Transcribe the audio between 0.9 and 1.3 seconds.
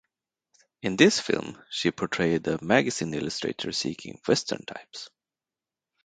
this